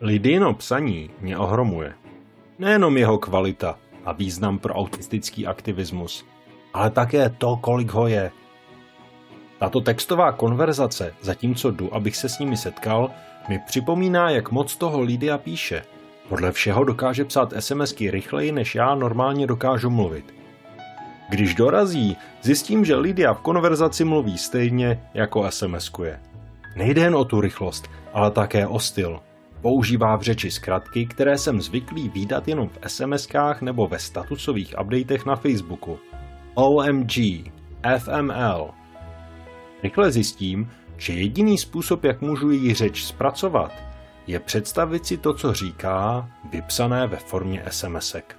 Lidino 0.00 0.54
psaní 0.54 1.10
mě 1.20 1.38
ohromuje. 1.38 1.92
Nejenom 2.58 2.96
jeho 2.96 3.18
kvalita 3.18 3.78
a 4.04 4.12
význam 4.12 4.58
pro 4.58 4.74
autistický 4.74 5.46
aktivismus, 5.46 6.24
ale 6.74 6.90
také 6.90 7.28
to, 7.28 7.56
kolik 7.56 7.90
ho 7.90 8.08
je. 8.08 8.30
Tato 9.58 9.80
textová 9.80 10.32
konverzace, 10.32 11.14
zatímco 11.20 11.70
jdu, 11.70 11.94
abych 11.94 12.16
se 12.16 12.28
s 12.28 12.38
nimi 12.38 12.56
setkal, 12.56 13.10
mi 13.48 13.58
připomíná, 13.66 14.30
jak 14.30 14.50
moc 14.50 14.76
toho 14.76 15.00
Lidia 15.00 15.38
píše. 15.38 15.82
Podle 16.28 16.52
všeho 16.52 16.84
dokáže 16.84 17.24
psát 17.24 17.52
SMSky 17.58 18.10
rychleji, 18.10 18.52
než 18.52 18.74
já 18.74 18.94
normálně 18.94 19.46
dokážu 19.46 19.90
mluvit. 19.90 20.37
Když 21.28 21.54
dorazí, 21.54 22.16
zjistím, 22.42 22.84
že 22.84 22.96
Lidia 22.96 23.34
v 23.34 23.40
konverzaci 23.40 24.04
mluví 24.04 24.38
stejně, 24.38 25.02
jako 25.14 25.50
SMSkuje. 25.50 26.20
Nejde 26.76 27.02
jen 27.02 27.14
o 27.14 27.24
tu 27.24 27.40
rychlost, 27.40 27.90
ale 28.12 28.30
také 28.30 28.66
o 28.66 28.78
styl. 28.78 29.20
Používá 29.60 30.16
v 30.16 30.22
řeči 30.22 30.50
zkratky, 30.50 31.06
které 31.06 31.38
jsem 31.38 31.60
zvyklý 31.60 32.08
výdat 32.08 32.48
jenom 32.48 32.68
v 32.68 32.78
SMSkách 32.86 33.62
nebo 33.62 33.88
ve 33.88 33.98
statusových 33.98 34.74
updatech 34.80 35.26
na 35.26 35.36
Facebooku. 35.36 35.98
OMG, 36.54 37.12
FML. 37.98 38.70
Rychle 39.82 40.12
zjistím, 40.12 40.70
že 40.96 41.12
jediný 41.12 41.58
způsob, 41.58 42.04
jak 42.04 42.20
můžu 42.20 42.50
její 42.50 42.74
řeč 42.74 43.04
zpracovat, 43.04 43.72
je 44.26 44.40
představit 44.40 45.06
si 45.06 45.16
to, 45.16 45.34
co 45.34 45.52
říká, 45.52 46.28
vypsané 46.50 47.06
ve 47.06 47.16
formě 47.16 47.62
SMSek. 47.70 48.37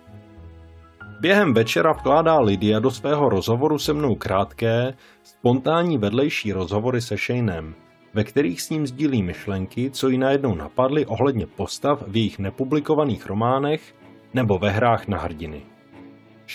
Během 1.19 1.53
večera 1.53 1.91
vkládá 1.91 2.39
Lydia 2.39 2.79
do 2.79 2.91
svého 2.91 3.29
rozhovoru 3.29 3.79
se 3.79 3.93
mnou 3.93 4.15
krátké, 4.15 4.93
spontánní 5.23 5.97
vedlejší 5.97 6.53
rozhovory 6.53 7.01
se 7.01 7.17
Shaneem, 7.17 7.75
ve 8.13 8.23
kterých 8.23 8.61
s 8.61 8.69
ním 8.69 8.88
sdílí 8.88 9.23
myšlenky, 9.23 9.91
co 9.91 10.09
jí 10.09 10.17
najednou 10.17 10.55
napadly 10.55 11.05
ohledně 11.05 11.45
postav 11.47 12.03
v 12.07 12.17
jejich 12.17 12.39
nepublikovaných 12.39 13.25
románech 13.25 13.95
nebo 14.33 14.59
ve 14.59 14.69
hrách 14.69 15.07
na 15.07 15.17
hrdiny. 15.17 15.61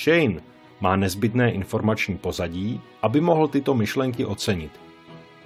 Shane 0.04 0.40
má 0.80 0.96
nezbytné 0.96 1.52
informační 1.52 2.18
pozadí, 2.18 2.80
aby 3.02 3.20
mohl 3.20 3.48
tyto 3.48 3.74
myšlenky 3.74 4.24
ocenit. 4.24 4.72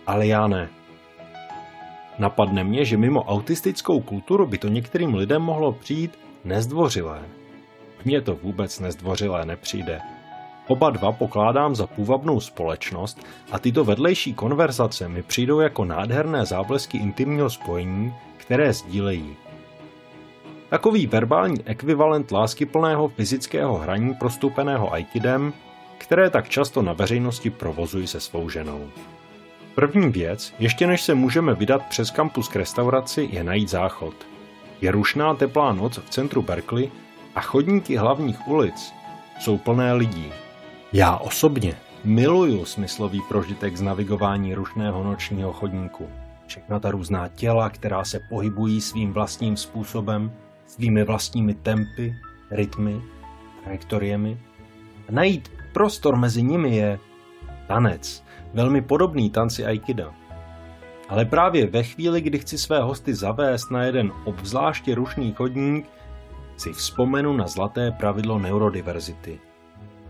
Ale 0.06 0.26
já 0.26 0.46
ne. 0.46 0.68
Napadne 2.18 2.64
mě, 2.64 2.84
že 2.84 2.96
mimo 2.96 3.22
autistickou 3.22 4.00
kulturu 4.00 4.46
by 4.46 4.58
to 4.58 4.68
některým 4.68 5.14
lidem 5.14 5.42
mohlo 5.42 5.72
přijít 5.72 6.18
nezdvořilé. 6.44 7.38
Mně 8.05 8.21
to 8.21 8.35
vůbec 8.35 8.81
nezdvořilé 8.81 9.47
nepřijde. 9.47 10.00
Oba 10.69 10.90
dva 10.90 11.12
pokládám 11.12 11.75
za 11.75 11.87
půvabnou 11.87 12.40
společnost 12.40 13.26
a 13.52 13.59
tyto 13.59 13.85
vedlejší 13.85 14.35
konverzace 14.35 15.09
mi 15.09 15.23
přijdou 15.23 15.61
jako 15.61 15.85
nádherné 15.85 16.47
záblesky 16.47 16.99
intimního 16.99 17.50
spojení, 17.50 18.14
které 18.37 18.73
sdílejí. 18.73 19.37
Takový 20.69 21.07
verbální 21.07 21.57
ekvivalent 21.64 22.33
láskyplného 22.33 23.09
fyzického 23.09 23.78
hraní 23.78 24.14
prostupeného 24.14 24.93
aikidem, 24.93 25.52
které 25.99 26.31
tak 26.31 26.49
často 26.49 26.83
na 26.83 26.93
veřejnosti 26.93 27.50
provozují 27.50 28.07
se 28.07 28.21
svou 28.21 28.49
ženou. 28.49 28.88
První 29.75 30.09
věc, 30.09 30.55
ještě 30.59 30.87
než 30.87 31.02
se 31.02 31.14
můžeme 31.14 31.55
vydat 31.55 31.83
přes 31.88 32.11
kampus 32.11 32.49
k 32.49 32.57
restauraci, 32.57 33.28
je 33.33 33.45
najít 33.45 33.69
záchod. 33.69 34.14
Je 34.81 34.90
rušná 34.90 35.35
teplá 35.35 35.73
noc 35.73 35.99
v 35.99 36.11
centru 36.11 36.43
Berkeley 36.43 36.90
a 37.35 37.40
chodníky 37.40 37.97
hlavních 37.97 38.49
ulic 38.49 38.92
jsou 39.40 39.58
plné 39.58 39.92
lidí. 39.92 40.32
Já 40.92 41.16
osobně 41.16 41.75
miluju 42.04 42.64
smyslový 42.64 43.20
prožitek 43.28 43.76
z 43.76 43.82
navigování 43.82 44.54
rušného 44.54 45.04
nočního 45.04 45.52
chodníku. 45.52 46.08
Všechna 46.47 46.80
ta 46.80 46.90
různá 46.90 47.28
těla, 47.28 47.70
která 47.70 48.04
se 48.04 48.20
pohybují 48.28 48.80
svým 48.80 49.12
vlastním 49.12 49.56
způsobem, 49.56 50.32
svými 50.66 51.04
vlastními 51.04 51.54
tempy, 51.54 52.14
rytmy, 52.50 53.02
trajektoriemi. 53.64 54.40
A 55.08 55.12
najít 55.12 55.52
prostor 55.73 56.16
mezi 56.16 56.42
nimi 56.42 56.76
je 56.76 56.99
tanec, 57.66 58.25
velmi 58.54 58.82
podobný 58.82 59.30
tanci 59.30 59.64
Aikida. 59.64 60.14
Ale 61.08 61.25
právě 61.25 61.66
ve 61.66 61.82
chvíli, 61.82 62.20
kdy 62.20 62.38
chci 62.38 62.58
své 62.58 62.82
hosty 62.82 63.14
zavést 63.14 63.70
na 63.70 63.82
jeden 63.82 64.12
obzvláště 64.25 64.94
rušný 64.94 65.32
chodník, 65.32 65.87
si 66.59 66.73
vzpomenu 66.73 67.37
na 67.37 67.47
zlaté 67.47 67.91
pravidlo 67.91 68.38
neurodiverzity. 68.38 69.41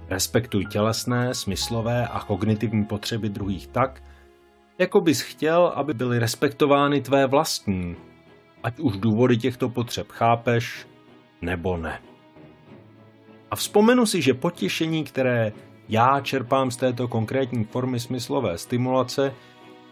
Respektuj 0.08 0.66
tělesné, 0.66 1.34
smyslové 1.34 2.08
a 2.08 2.20
kognitivní 2.20 2.84
potřeby 2.84 3.28
druhých 3.28 3.66
tak, 3.66 4.02
jako 4.78 5.00
bys 5.00 5.20
chtěl, 5.20 5.72
aby 5.76 5.94
byly 5.94 6.18
respektovány 6.18 7.00
tvé 7.00 7.26
vlastní, 7.26 7.96
ať 8.62 8.80
už 8.80 8.96
důvody 8.96 9.36
těchto 9.36 9.68
potřeb 9.68 10.12
chápeš, 10.12 10.86
nebo 11.42 11.76
ne. 11.76 12.00
A 13.50 13.56
vzpomenu 13.56 14.06
si, 14.06 14.22
že 14.22 14.34
potěšení, 14.34 15.04
které 15.04 15.52
já 15.88 16.20
čerpám 16.20 16.70
z 16.70 16.76
této 16.76 17.08
konkrétní 17.08 17.64
formy 17.64 18.00
smyslové 18.00 18.58
stimulace, 18.58 19.34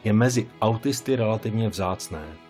je 0.04 0.12
mezi 0.12 0.48
autisty 0.60 1.16
relativně 1.16 1.68
vzácné. 1.68 2.45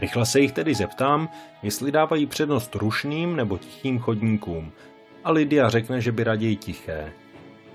Rychle 0.00 0.26
se 0.26 0.40
jich 0.40 0.52
tedy 0.52 0.74
zeptám, 0.74 1.28
jestli 1.62 1.92
dávají 1.92 2.26
přednost 2.26 2.74
rušným 2.74 3.36
nebo 3.36 3.58
tichým 3.58 3.98
chodníkům 3.98 4.72
a 5.24 5.30
Lydia 5.30 5.68
řekne, 5.68 6.00
že 6.00 6.12
by 6.12 6.24
raději 6.24 6.56
tiché. 6.56 7.12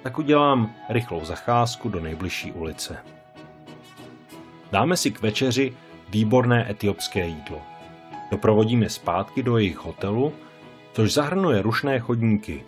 Tak 0.04 0.18
udělám 0.18 0.76
rychlou 0.90 1.26
zacházku 1.26 1.90
do 1.90 2.00
nejbližší 2.00 2.52
ulice. 2.52 2.98
Dáme 4.72 4.98
si 4.98 5.12
k 5.12 5.22
večeři 5.22 5.74
výborné 6.10 6.72
etiopské 6.72 7.28
jídlo. 7.28 7.62
Doprovodíme 8.32 8.90
zpátky 8.90 9.44
do 9.44 9.58
jejich 9.58 9.78
hotelu, 9.78 10.34
což 10.94 11.14
zahrnuje 11.14 11.62
rušné 11.62 12.00
chodníky, 12.00 12.64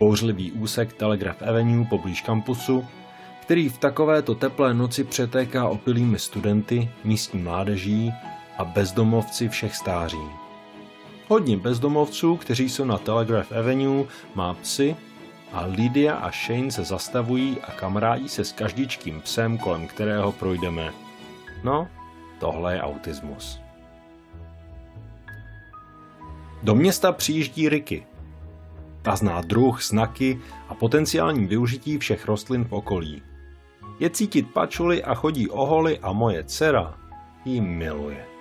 bouřlivý 0.00 0.52
úsek 0.52 0.92
Telegraph 0.92 1.42
Avenue 1.42 1.84
poblíž 1.84 2.20
kampusu, 2.20 2.86
který 3.40 3.68
v 3.68 3.78
takovéto 3.78 4.34
teplé 4.34 4.74
noci 4.74 5.04
přetéká 5.04 5.68
opilými 5.68 6.18
studenty, 6.18 6.90
místní 7.04 7.42
mládeží 7.42 8.12
a 8.58 8.64
bezdomovci 8.64 9.48
všech 9.48 9.76
stáří. 9.76 10.46
Hodně 11.28 11.56
bezdomovců, 11.56 12.36
kteří 12.36 12.68
jsou 12.68 12.84
na 12.84 12.98
Telegraph 12.98 13.52
Avenue, 13.52 14.04
má 14.34 14.54
psy 14.54 14.96
a 15.52 15.66
Lydia 15.66 16.14
a 16.14 16.30
Shane 16.30 16.70
se 16.70 16.84
zastavují 16.84 17.58
a 17.68 17.72
kamarádí 17.72 18.28
se 18.28 18.44
s 18.44 18.52
každičkým 18.52 19.20
psem, 19.20 19.58
kolem 19.58 19.86
kterého 19.86 20.32
projdeme. 20.32 20.92
No, 21.64 21.88
tohle 22.38 22.74
je 22.74 22.82
autismus. 22.82 23.60
Do 26.62 26.74
města 26.74 27.12
přijíždí 27.12 27.68
Ricky. 27.68 28.06
Ta 29.02 29.16
zná 29.16 29.40
druh, 29.40 29.82
znaky 29.82 30.40
a 30.68 30.74
potenciální 30.74 31.46
využití 31.46 31.98
všech 31.98 32.26
rostlin 32.26 32.64
v 32.64 32.72
okolí. 32.72 33.22
Je 34.00 34.10
cítit 34.10 34.50
pačuly 34.52 35.04
a 35.04 35.14
chodí 35.14 35.48
oholy 35.48 35.98
a 35.98 36.12
moje 36.12 36.44
dcera 36.44 36.94
ji 37.44 37.60
miluje. 37.60 38.35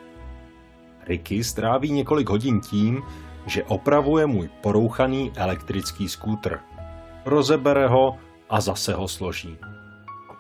Ricky 1.08 1.44
stráví 1.44 1.92
několik 1.92 2.30
hodin 2.30 2.62
tím, 2.62 3.04
že 3.46 3.64
opravuje 3.64 4.26
můj 4.26 4.50
porouchaný 4.62 5.32
elektrický 5.36 6.10
skútr. 6.10 6.60
Rozebere 7.26 7.88
ho 7.88 8.16
a 8.50 8.62
zase 8.62 8.94
ho 8.94 9.08
složí. 9.08 9.58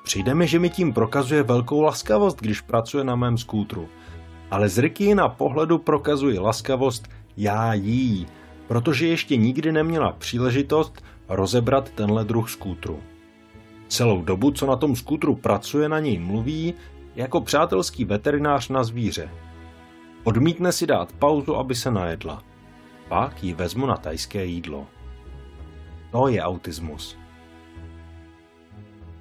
Přijde 0.03 0.35
mi, 0.35 0.47
že 0.47 0.59
mi 0.59 0.69
tím 0.69 0.93
prokazuje 0.93 1.43
velkou 1.43 1.81
laskavost, 1.81 2.41
když 2.41 2.61
pracuje 2.61 3.03
na 3.03 3.15
mém 3.15 3.37
skútru. 3.37 3.89
Ale 4.51 4.69
z 4.69 4.77
Ricky 4.77 5.15
na 5.15 5.29
pohledu 5.29 5.77
prokazuje 5.77 6.39
laskavost 6.39 7.07
já 7.37 7.73
jí, 7.73 8.25
protože 8.67 9.07
ještě 9.07 9.35
nikdy 9.37 9.71
neměla 9.71 10.11
příležitost 10.11 11.03
rozebrat 11.29 11.89
tenhle 11.89 12.25
druh 12.25 12.49
skútru. 12.49 12.99
Celou 13.87 14.21
dobu, 14.21 14.51
co 14.51 14.65
na 14.65 14.75
tom 14.75 14.95
skútru 14.95 15.35
pracuje, 15.35 15.89
na 15.89 15.99
něj 15.99 16.19
mluví 16.19 16.73
jako 17.15 17.41
přátelský 17.41 18.05
veterinář 18.05 18.69
na 18.69 18.83
zvíře. 18.83 19.29
Odmítne 20.25 20.71
si 20.73 20.89
dát 20.89 21.13
pauzu, 21.13 21.55
aby 21.55 21.75
se 21.75 21.91
najedla. 21.91 22.43
Pak 23.07 23.43
ji 23.43 23.53
vezmu 23.53 23.85
na 23.85 23.97
tajské 23.97 24.45
jídlo. 24.45 24.87
To 26.11 26.27
je 26.27 26.41
autismus. 26.41 27.17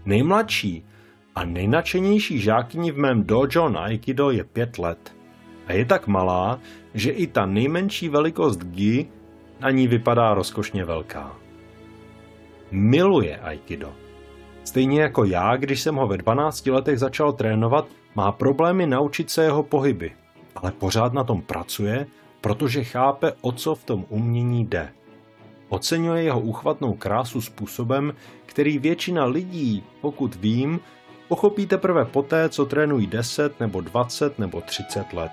Nejmladší 0.04 0.84
a 1.34 1.44
nejnačenější 1.44 2.38
žákyní 2.38 2.90
v 2.90 2.98
mém 2.98 3.24
dojo 3.24 3.68
na 3.68 3.80
Aikido 3.80 4.30
je 4.30 4.44
pět 4.44 4.78
let. 4.78 5.16
A 5.66 5.72
je 5.72 5.84
tak 5.84 6.06
malá, 6.06 6.60
že 6.94 7.10
i 7.10 7.26
ta 7.26 7.46
nejmenší 7.46 8.08
velikost 8.08 8.64
gi 8.64 9.08
na 9.60 9.70
ní 9.70 9.88
vypadá 9.88 10.34
rozkošně 10.34 10.84
velká. 10.84 11.36
Miluje 12.70 13.38
Aikido. 13.38 13.92
Stejně 14.64 15.02
jako 15.02 15.24
já, 15.24 15.56
když 15.56 15.80
jsem 15.80 15.94
ho 15.94 16.06
ve 16.06 16.16
12 16.16 16.66
letech 16.66 16.98
začal 16.98 17.32
trénovat, 17.32 17.88
má 18.14 18.32
problémy 18.32 18.86
naučit 18.86 19.30
se 19.30 19.44
jeho 19.44 19.62
pohyby– 19.62 20.12
ale 20.56 20.72
pořád 20.72 21.12
na 21.12 21.24
tom 21.24 21.42
pracuje, 21.42 22.06
protože 22.40 22.84
chápe, 22.84 23.32
o 23.40 23.52
co 23.52 23.74
v 23.74 23.84
tom 23.84 24.04
umění 24.08 24.64
jde. 24.64 24.88
Oceňuje 25.68 26.22
jeho 26.22 26.40
úchvatnou 26.40 26.92
krásu 26.92 27.40
způsobem, 27.40 28.14
který 28.46 28.78
většina 28.78 29.24
lidí, 29.24 29.84
pokud 30.00 30.34
vím, 30.34 30.80
pochopí 31.28 31.66
teprve 31.66 32.04
poté, 32.04 32.48
co 32.48 32.66
trénují 32.66 33.06
10 33.06 33.60
nebo 33.60 33.80
20 33.80 34.38
nebo 34.38 34.60
30 34.60 35.12
let. 35.12 35.32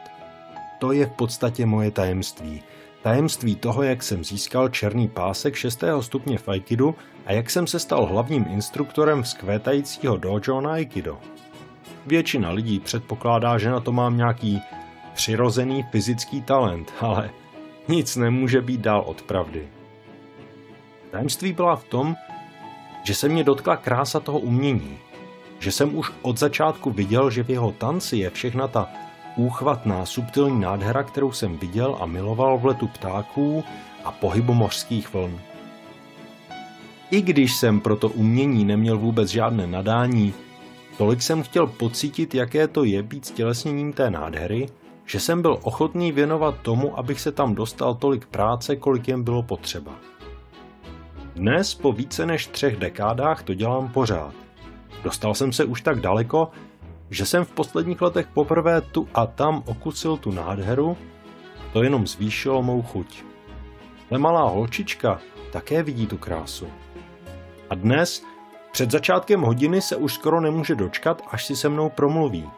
To 0.79 0.91
je 0.91 1.05
v 1.05 1.11
podstatě 1.11 1.65
moje 1.65 1.91
tajemství. 1.91 2.63
Tajemství 3.01 3.55
toho, 3.55 3.83
jak 3.83 4.03
jsem 4.03 4.23
získal 4.23 4.69
černý 4.69 5.07
pásek 5.07 5.55
6. 5.55 5.83
stupně 5.99 6.37
v 6.37 6.49
Aikidu 6.49 6.95
a 7.25 7.31
jak 7.31 7.49
jsem 7.49 7.67
se 7.67 7.79
stal 7.79 8.05
hlavním 8.05 8.45
instruktorem 8.49 9.23
vzkvétajícího 9.23 10.17
dojo 10.17 10.61
na 10.61 10.71
Aikido. 10.71 11.19
Většina 12.05 12.51
lidí 12.51 12.79
předpokládá, 12.79 13.57
že 13.57 13.69
na 13.69 13.79
to 13.79 13.91
mám 13.91 14.17
nějaký 14.17 14.61
přirozený 15.21 15.85
fyzický 15.91 16.41
talent, 16.41 16.93
ale 16.99 17.29
nic 17.87 18.15
nemůže 18.15 18.61
být 18.61 18.81
dál 18.81 19.03
od 19.05 19.21
pravdy. 19.21 19.67
Tajemství 21.11 21.53
byla 21.53 21.75
v 21.75 21.83
tom, 21.83 22.15
že 23.03 23.15
se 23.15 23.29
mě 23.29 23.43
dotkla 23.43 23.75
krása 23.75 24.19
toho 24.19 24.39
umění, 24.39 24.97
že 25.59 25.71
jsem 25.71 25.95
už 25.95 26.11
od 26.21 26.37
začátku 26.37 26.91
viděl, 26.91 27.29
že 27.29 27.43
v 27.43 27.49
jeho 27.49 27.71
tanci 27.71 28.17
je 28.17 28.29
všechna 28.29 28.67
ta 28.67 28.89
úchvatná, 29.35 30.05
subtilní 30.05 30.59
nádhera, 30.59 31.03
kterou 31.03 31.31
jsem 31.31 31.57
viděl 31.57 31.97
a 31.99 32.05
miloval 32.05 32.57
v 32.57 32.65
letu 32.65 32.87
ptáků 32.87 33.63
a 34.03 34.11
pohybu 34.11 34.53
mořských 34.53 35.13
vln. 35.13 35.39
I 37.11 37.21
když 37.21 37.55
jsem 37.55 37.79
pro 37.79 37.95
to 37.95 38.09
umění 38.09 38.65
neměl 38.65 38.97
vůbec 38.97 39.29
žádné 39.29 39.67
nadání, 39.67 40.33
tolik 40.97 41.21
jsem 41.21 41.43
chtěl 41.43 41.67
pocítit, 41.67 42.35
jaké 42.35 42.67
to 42.67 42.83
je 42.83 43.03
být 43.03 43.25
stělesněním 43.25 43.93
té 43.93 44.09
nádhery 44.11 44.67
že 45.05 45.19
jsem 45.19 45.41
byl 45.41 45.57
ochotný 45.63 46.11
věnovat 46.11 46.55
tomu, 46.61 46.99
abych 46.99 47.21
se 47.21 47.31
tam 47.31 47.55
dostal 47.55 47.95
tolik 47.95 48.25
práce, 48.25 48.75
kolik 48.75 49.07
jen 49.07 49.23
bylo 49.23 49.43
potřeba. 49.43 49.91
Dnes 51.35 51.75
po 51.75 51.91
více 51.91 52.25
než 52.25 52.47
třech 52.47 52.77
dekádách 52.77 53.43
to 53.43 53.53
dělám 53.53 53.89
pořád. 53.89 54.33
Dostal 55.03 55.33
jsem 55.33 55.53
se 55.53 55.65
už 55.65 55.81
tak 55.81 55.99
daleko, 55.99 56.51
že 57.09 57.25
jsem 57.25 57.45
v 57.45 57.51
posledních 57.51 58.01
letech 58.01 58.27
poprvé 58.33 58.81
tu 58.81 59.07
a 59.13 59.25
tam 59.25 59.63
okusil 59.65 60.17
tu 60.17 60.31
nádheru, 60.31 60.97
to 61.73 61.83
jenom 61.83 62.07
zvýšilo 62.07 62.63
mou 62.63 62.81
chuť. 62.81 63.23
Ale 64.11 64.19
malá 64.19 64.43
holčička 64.43 65.19
také 65.51 65.83
vidí 65.83 66.07
tu 66.07 66.17
krásu. 66.17 66.67
A 67.69 67.75
dnes, 67.75 68.23
před 68.71 68.91
začátkem 68.91 69.41
hodiny, 69.41 69.81
se 69.81 69.95
už 69.95 70.13
skoro 70.13 70.41
nemůže 70.41 70.75
dočkat, 70.75 71.21
až 71.27 71.45
si 71.45 71.55
se 71.55 71.69
mnou 71.69 71.89
promluví. 71.89 72.49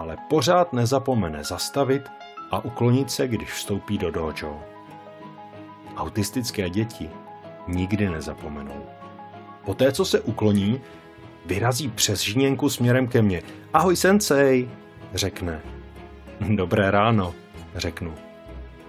Ale 0.00 0.16
pořád 0.28 0.72
nezapomene 0.72 1.44
zastavit 1.44 2.02
a 2.50 2.64
uklonit 2.64 3.10
se, 3.10 3.28
když 3.28 3.52
vstoupí 3.52 3.98
do 3.98 4.10
dojo. 4.10 4.60
Autistické 5.96 6.70
děti 6.70 7.10
nikdy 7.68 8.08
nezapomenou. 8.08 8.86
Poté, 9.64 9.92
co 9.92 10.04
se 10.04 10.20
ukloní, 10.20 10.80
vyrazí 11.46 11.88
přes 11.88 12.20
žíněnku 12.20 12.70
směrem 12.70 13.08
ke 13.08 13.22
mně. 13.22 13.42
Ahoj, 13.72 13.96
sensei, 13.96 14.70
řekne. 15.14 15.60
Dobré 16.40 16.90
ráno, 16.90 17.34
řeknu. 17.74 18.14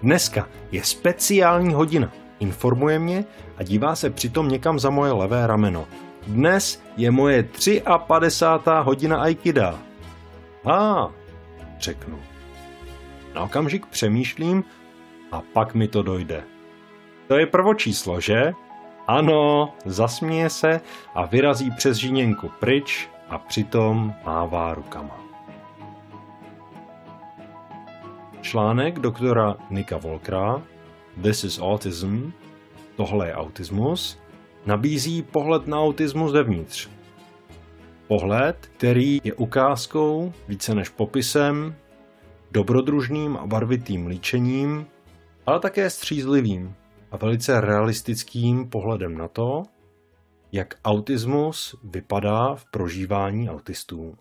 Dneska 0.04 0.47
je 0.71 0.84
speciální 0.84 1.74
hodina, 1.74 2.12
informuje 2.39 3.00
mě 3.00 3.26
a 3.58 3.63
dívá 3.63 3.95
se 3.95 4.10
přitom 4.10 4.47
někam 4.47 4.80
za 4.80 4.89
moje 4.89 5.12
levé 5.12 5.47
rameno. 5.47 5.88
Dnes 6.28 6.84
je 6.97 7.12
moje 7.12 7.50
53. 8.08 8.71
hodina 8.84 9.17
Aikida. 9.17 9.90
A, 10.65 11.12
řeknu. 11.80 12.19
Na 13.36 13.43
okamžik 13.43 13.86
přemýšlím 13.86 14.63
a 15.32 15.41
pak 15.54 15.74
mi 15.74 15.88
to 15.88 16.04
dojde. 16.04 16.43
To 17.28 17.38
je 17.38 17.45
prvočíslo, 17.45 18.21
že? 18.21 18.54
Ano, 19.08 19.74
zasměje 19.86 20.50
se 20.50 20.82
a 21.15 21.26
vyrazí 21.26 21.71
přes 21.71 21.97
žíněnku 21.97 22.52
pryč 22.60 23.10
a 23.30 23.38
přitom 23.38 24.13
mává 24.26 24.74
rukama. 24.74 25.17
Článek 28.41 29.00
doktora 29.00 29.56
Nika 29.69 29.97
Volkra 29.97 30.62
This 31.21 31.43
is 31.43 31.60
Autism, 31.62 32.32
tohle 32.95 33.28
je 33.28 33.34
autismus, 33.34 34.19
nabízí 34.65 35.21
pohled 35.21 35.67
na 35.67 35.80
autismus 35.80 36.32
zevnitř. 36.32 36.89
Pohled, 38.12 38.69
který 38.78 39.21
je 39.24 39.34
ukázkou 39.34 40.34
více 40.47 40.76
než 40.76 40.89
popisem, 40.89 41.76
dobrodružným 42.52 43.38
a 43.38 43.47
barvitým 43.47 44.08
líčením, 44.08 44.86
ale 45.45 45.60
také 45.60 45.89
střízlivým 45.89 46.76
a 47.12 47.17
velice 47.17 47.62
realistickým 47.62 48.69
pohledem 48.69 49.17
na 49.17 49.28
to, 49.28 49.63
jak 50.52 50.76
autismus 50.86 51.76
vypadá 51.84 52.56
v 52.56 52.65
prožívání 52.65 53.50
autistů. 53.50 54.17